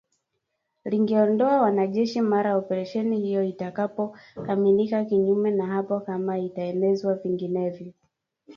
[0.85, 7.93] Lingeondoa wanajeshi mara operesheni hiyo itakapokamilika kinyume na hapo kama itaelekezwa vinginevyo.